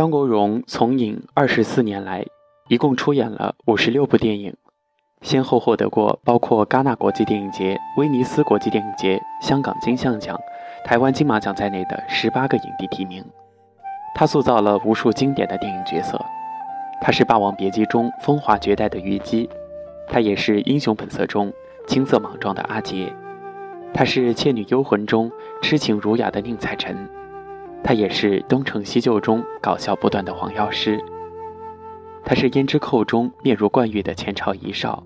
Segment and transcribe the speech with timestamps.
[0.00, 2.24] 张国荣从影二十四年来，
[2.68, 4.56] 一共出演了五十六部电影，
[5.20, 10.40] 先后获得过包括戛纳国际电影节、威尼斯国际电影节、香港金像奖、
[10.86, 13.22] 台湾金马奖在内的十八个影帝提名。
[14.14, 16.18] 他塑造了无数经典的电影角色，
[17.02, 19.50] 他是《霸王别姬》中风华绝代的虞姬，
[20.08, 21.52] 他也是《英雄本色》中
[21.86, 23.12] 青涩莽撞的阿杰，
[23.92, 26.96] 他是《倩女幽魂》中痴情儒雅的宁采臣，
[27.82, 31.02] 他也是《东成西就》中搞笑不断的黄药师，
[32.24, 35.02] 他是《胭脂扣》中面如冠玉的前朝遗少，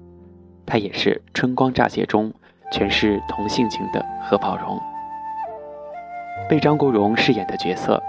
[0.66, 2.32] 他也是《春光乍泄》中
[2.72, 4.78] 诠释同性情的何宝荣。
[6.48, 8.02] 被张国荣饰演的角色。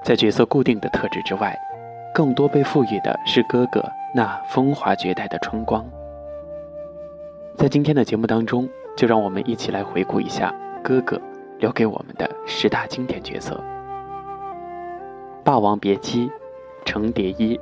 [0.00, 1.58] 在角色固定的特质之外，
[2.14, 5.84] 更多被赋予的是哥哥那风华绝代的春光。
[7.56, 11.20] 在今天的节目当中，就让我们一起来回顾一下哥哥
[11.58, 13.54] 留给我们的十大经典角色：
[15.48, 16.26] 《霸王别姬》
[16.84, 17.56] 《程蝶衣》，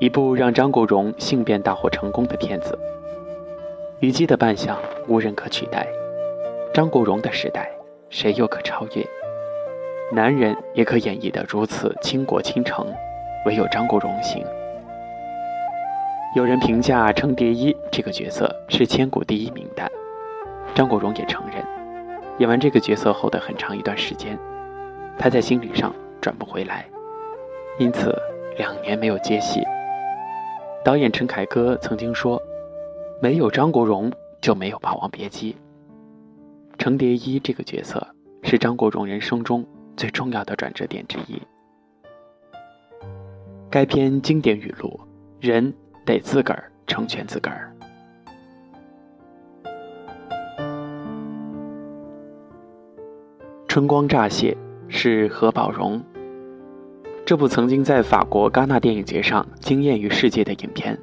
[0.00, 2.76] 一部让张国荣性变大获成功的片子。
[4.00, 5.86] 虞姬的扮相无人可取代，
[6.72, 7.70] 张国荣的时代，
[8.10, 9.06] 谁又可超越？
[10.10, 12.84] 男人也可演绎得如此倾国倾城，
[13.46, 14.44] 唯有张国荣行。
[16.34, 19.86] 有人评价程蝶衣这个角色是千古第一名旦，
[20.74, 21.64] 张国荣也承认，
[22.38, 24.36] 演完这个角色后的很长一段时间，
[25.16, 26.86] 他在心理上转不回来，
[27.78, 28.18] 因此
[28.56, 29.60] 两年没有接戏。
[30.82, 32.40] 导演陈凯歌曾经说
[33.20, 35.52] ：“没有张国荣就没有《霸王别姬》。”
[36.80, 38.06] 程蝶衣这个角色
[38.42, 39.62] 是张国荣人生中。
[39.96, 41.40] 最重要的转折点之一。
[43.70, 44.98] 该片经典语录
[45.38, 45.72] ：“人
[46.06, 47.70] 得自个儿成全自个儿。”
[53.68, 54.56] 春光乍泄
[54.88, 56.02] 是何宝荣。
[57.26, 60.98] 这部曾经在法国戛纳电影节上惊艳于世界的影片，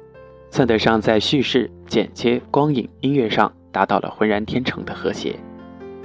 [0.50, 5.34] 算得上在叙事、剪接、光影、音乐上达到了浑然天成的和谐，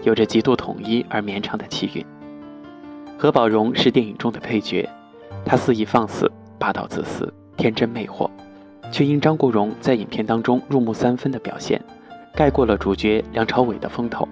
[0.02, 2.04] 有着极度统一而绵长的气韵。
[3.16, 4.90] 何宝荣是电影中的配角，
[5.46, 8.28] 他肆意放肆、霸道自私、天真魅惑，
[8.92, 11.80] 却因张国荣在影片当中入木三分的表现，
[12.34, 14.28] 盖过了主角梁朝伟的风头。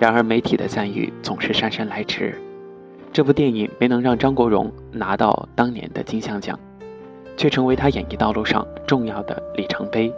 [0.00, 2.40] 然而媒体的赞誉总是姗姗来迟，
[3.14, 6.58] 这部电影没能让张国荣拿到当年的金像奖，
[7.36, 10.12] 却成为他演艺道路上重要的里程碑。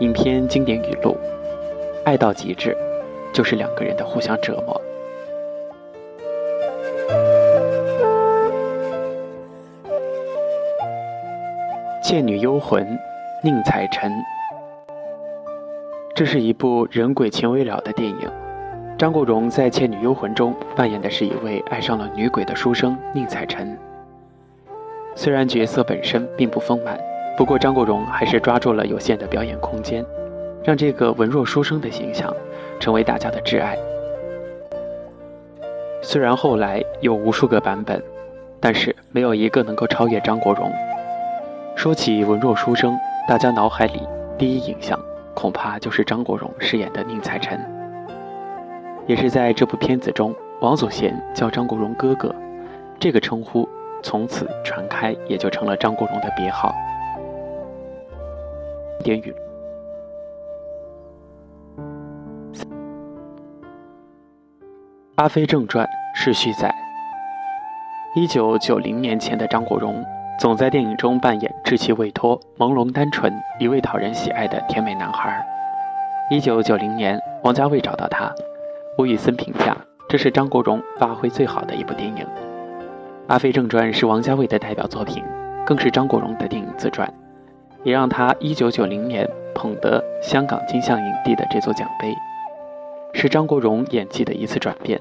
[0.00, 1.16] 影片经典语录
[2.04, 2.76] ：“爱到极致，
[3.32, 4.82] 就是两个人的互相折磨。”
[12.04, 12.84] 《倩女幽魂》，
[13.44, 14.10] 宁采臣。
[16.16, 18.28] 这是一部人鬼情未了的电影。
[18.98, 23.78] 张国荣在《倩女幽魂》中扮演的是一位爱上了女鬼的书生宁采臣。
[25.14, 26.98] 虽然角色本身并不丰满，
[27.36, 30.02] 不过张国荣还是抓住了有限的表演空间，
[30.64, 32.34] 让这个文弱书生的形象
[32.80, 33.76] 成为大家的挚爱。
[36.00, 38.02] 虽然后来有无数个版本，
[38.60, 40.72] 但是没有一个能够超越张国荣。
[41.74, 44.00] 说起文弱书生，大家脑海里
[44.38, 44.98] 第一印象
[45.34, 47.75] 恐怕就是张国荣饰演的宁采臣。
[49.06, 52.34] 也是在这部片子中，王祖贤叫张国荣哥哥，
[52.98, 53.68] 这个称呼
[54.02, 56.74] 从此传开，也就成了张国荣的别号。
[59.04, 59.34] 点语，
[65.16, 66.74] 《阿飞正传》是续载。
[68.16, 70.04] 一九九零年前的张国荣。
[70.38, 75.42] 总在电影中扮演稚气未脱、朦胧单纯、一味讨人喜爱的甜美男孩。
[76.28, 78.30] 一九九零年，王家卫找到他，
[78.98, 79.76] 吴宇森评价
[80.08, 82.24] 这是张国荣发挥最好的一部电影。
[83.26, 85.22] 《阿飞正传》是王家卫的代表作品，
[85.66, 87.12] 更是张国荣的电影自传，
[87.82, 92.14] 也让他一九九零年捧得香港金像影帝的这座奖杯，
[93.12, 94.98] 是张国荣演技的一次转变。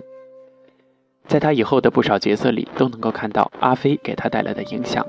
[1.25, 5.05] 在他以后的不少角色里，都能够看到阿飞给他带来的影响。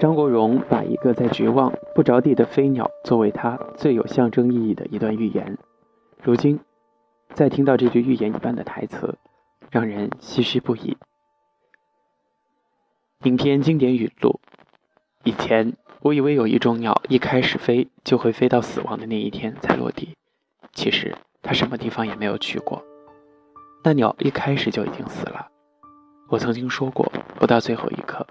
[0.00, 5.58] 张国荣把一个在绝望不着地的飞鸟作为他最有象征意义的一段预言。
[6.22, 6.58] 如今，
[7.34, 9.18] 再听到这句预言一般的台词，
[9.70, 10.96] 让人唏嘘不已。
[13.24, 14.40] 影片经典语录：
[15.22, 20.16] 以前我以为有一种鸟一开始飞就会飞到死亡的那一天才落地，
[20.72, 22.82] 其实它什么地方也没有去过。
[23.84, 25.48] 那鸟一开始就已经死了。
[26.30, 28.26] 我曾经说过，不到最后一刻，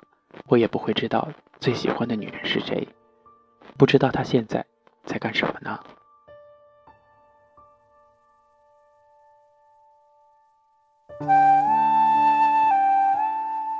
[0.48, 1.28] 我也不会知道。
[1.60, 2.88] 最喜欢的女人是谁？
[3.78, 4.66] 不知道她现在
[5.04, 5.78] 在干什么呢？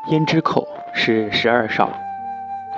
[0.10, 1.90] 胭脂扣是十二少，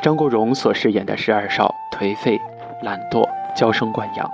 [0.03, 2.39] 张国荣所饰演的十二少颓废、
[2.83, 4.30] 懒惰、娇生惯养，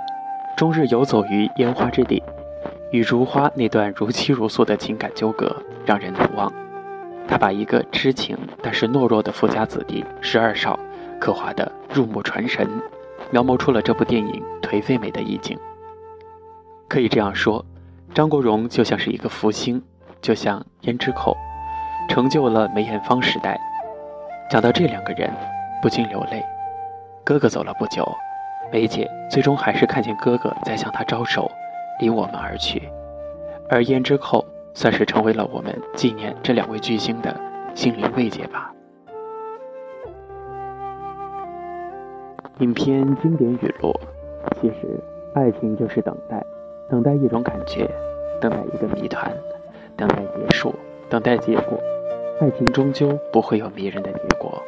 [0.54, 2.22] 终日游走于烟花之地，
[2.92, 6.52] 与如花那段如泣如诉的情感纠葛让人难忘。
[7.28, 10.78] 他把一个痴情但是懦弱的富家子弟十二少
[11.20, 12.66] 刻画得入木传神，
[13.30, 15.58] 描摹出了这部电影颓废美的意境。
[16.88, 17.64] 可以这样说，
[18.14, 19.82] 张国荣就像是一个福星，
[20.22, 21.36] 就像胭脂扣，
[22.08, 23.60] 成就了梅艳芳时代。
[24.50, 25.30] 讲到这两个人，
[25.82, 26.42] 不禁流泪。
[27.22, 28.10] 哥哥走了不久，
[28.72, 31.50] 梅姐最终还是看见哥哥在向她招手，
[32.00, 32.88] 离我们而去。
[33.68, 34.42] 而胭脂扣
[34.78, 37.34] 算是成为了我们纪念这两位巨星的
[37.74, 38.72] 心灵慰藉吧。
[42.60, 43.92] 影片经典语录：
[44.60, 45.00] 其实，
[45.34, 46.40] 爱情就是等待。
[46.88, 47.90] 等待一种感觉，
[48.40, 49.36] 等待一个谜团，
[49.96, 50.72] 等待结束，
[51.10, 51.76] 等待结果。
[52.40, 54.62] 爱情终究不会有迷人的结果。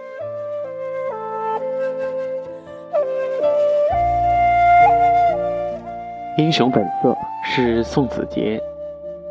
[6.37, 8.61] 英雄本色是宋子杰，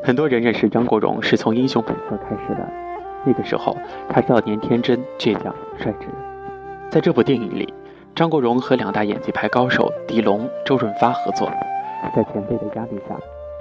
[0.02, 2.68] 很多人认识张国荣是从英雄本色开始的。
[3.26, 3.76] 那个时候，
[4.08, 6.08] 他少年天真、倔强、率直。
[6.90, 7.72] 在这部电影里，
[8.16, 11.52] 张国荣和两大演技派高手狄龙、周润发合作。
[12.16, 13.16] 在前辈的压力下，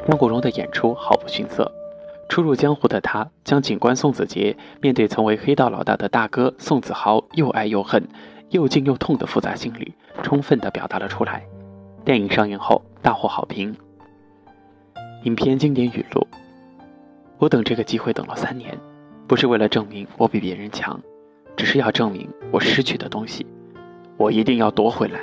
[0.06, 1.70] 张国荣的演出毫不逊色。
[2.28, 8.06] 初入江湖的他，将警官宋子杰面对曾为黑道老大的大哥宋子豪又爱又恨、
[8.50, 9.92] 又敬又痛的复杂心理，
[10.22, 11.42] 充分地表达了出来。
[12.04, 13.74] 电影上映后大获好评。
[15.28, 16.26] 影片经典语录：
[17.36, 18.74] 我等这个机会等了三年，
[19.26, 20.98] 不是为了证明我比别人强，
[21.54, 23.46] 只是要证明我失去的东西，
[24.16, 25.20] 我一定要夺回来。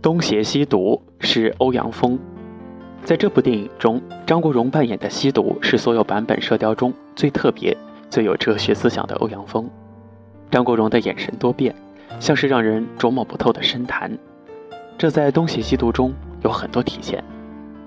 [0.00, 2.16] 东邪西毒是欧阳锋，
[3.02, 7.76] 在这部电影中，张国荣扮演的西毒是所有版本射雕中最特别、
[8.08, 9.68] 最有哲学思想的欧阳锋。
[10.48, 11.74] 张国荣的眼神多变，
[12.18, 14.16] 像是让人琢磨不透的深潭。
[14.96, 16.12] 这在东邪西毒中
[16.42, 17.22] 有很多体现，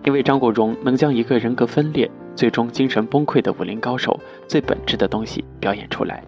[0.04, 6.24] 因为张国荣能将一个人格分裂、最终精神崩溃的武林高手最本质的东西表演出来。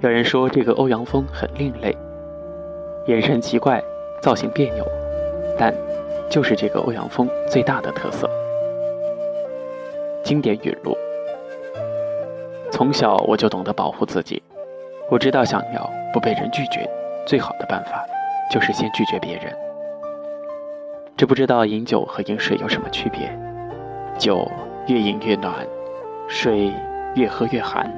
[0.00, 1.96] 有人说这个欧阳锋很另类，
[3.06, 3.82] 眼神奇怪。
[4.22, 4.86] 造型别扭，
[5.58, 5.74] 但
[6.28, 8.28] 就是这个欧阳锋最大的特色。
[10.22, 10.94] 经典语录：
[12.70, 14.42] 从小我就懂得保护自己，
[15.10, 16.86] 我知道想要不被人拒绝，
[17.30, 18.04] 最好的办法
[18.50, 19.56] 就是先拒绝别人。
[21.16, 23.32] 这不知道饮酒和饮水有什么区别？
[24.18, 24.50] 酒
[24.88, 25.54] 越饮越暖，
[26.26, 26.72] 水
[27.14, 27.88] 越喝越寒。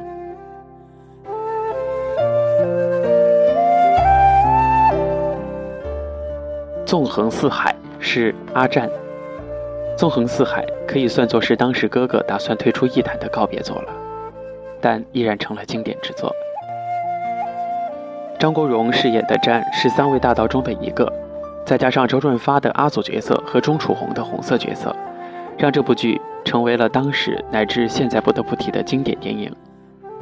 [6.85, 8.87] 纵横四海是阿战，
[9.97, 13.95] 纵横四海可以算作是当时哥哥打算退出艺坛的告别作了，
[14.79, 16.31] 但依然成了经典之作。
[18.43, 21.07] 张国荣饰演的詹是三位大盗中的一个，
[21.65, 24.93] 再加上周润发的阿祖角色和钟楚红的红色角色，
[25.57, 29.55] 让这部剧成为了当时乃至现在不得不提的经典电影。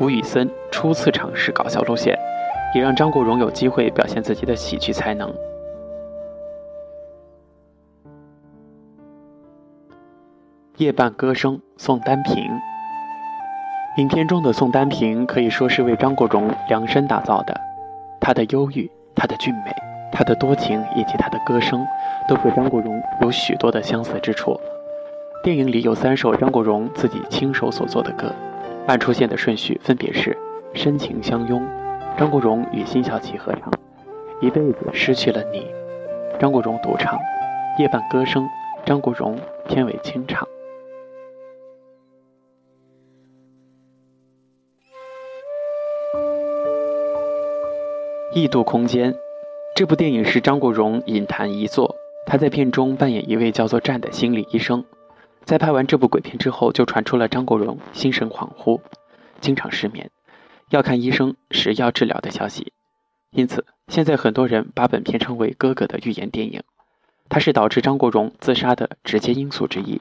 [0.00, 2.14] 吴宇森初次尝试搞笑路线，
[2.74, 5.32] 也让张国荣有机会表现自己的喜剧才能。
[10.76, 12.44] 夜半歌声，宋丹萍。
[13.96, 17.58] 影片中的宋丹萍可以说是为张国荣量身打造的。
[18.20, 19.74] 她的忧郁，她的俊美，
[20.12, 21.84] 她的多情，以及她的歌声，
[22.28, 24.60] 都和张国荣有许多的相似之处。
[25.42, 28.30] 电影里有三首张国荣自己亲手所作的歌，
[28.86, 30.36] 按出现的顺序分别是
[30.78, 31.60] 《深情相拥》，
[32.18, 33.70] 张国荣与辛晓琪合唱；
[34.46, 35.66] 《一辈子失去了你》，
[36.38, 37.16] 张国荣独唱；
[37.80, 38.44] 《夜半歌声》，
[38.84, 40.46] 张国荣片尾清唱。
[48.32, 49.12] 异度空间，
[49.74, 51.96] 这部电影是张国荣影坛遗作。
[52.26, 54.84] 他在片中扮演一位叫做战的心理医生。
[55.44, 58.80] 在拍完这部鬼片之后，就传出了张国荣心神恍惚、
[59.40, 60.12] 经常失眠、
[60.68, 62.72] 要看医生食药治疗的消息。
[63.32, 66.62] 因此，现在很多人把本片称为“哥哥的预言电影”。
[67.28, 70.00] 它是导致张国荣自杀的直接因素之一。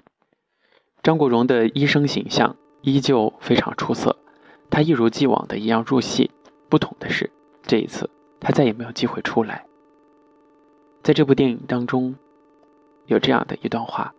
[1.01, 4.15] 张国荣的医生形象依旧非常出色，
[4.69, 6.29] 他一如既往的一样入戏。
[6.69, 7.31] 不同的是，
[7.63, 8.07] 这一次。
[8.39, 9.65] 他再也没有机会出来。
[11.01, 12.15] 在这部电影当中，
[13.05, 14.13] 有这样的一段话：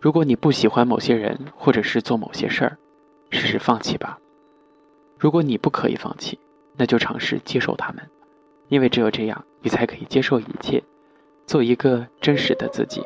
[0.00, 2.78] 如果你不喜欢某些人，或者是做某些事儿，
[3.30, 4.18] 试试放弃吧。
[5.18, 6.38] 如果你不可以放弃，
[6.76, 8.10] 那就尝试接受他们，
[8.68, 10.82] 因为只有这样，你才可以接受一切，
[11.46, 13.02] 做一个真实的自己，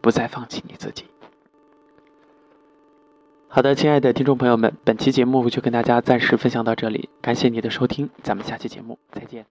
[0.00, 1.04] 不再放弃你自己。
[3.54, 9.44] 好的，亲爱的听众朋友们，本期节目就跟大家暂时分享到这里，感谢你的收听，咱们下期节目再见。